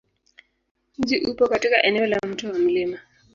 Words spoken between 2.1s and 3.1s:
Mto wa Mt.